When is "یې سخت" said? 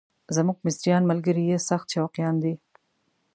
1.51-1.87